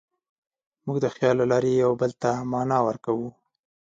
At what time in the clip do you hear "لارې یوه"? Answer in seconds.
1.51-1.95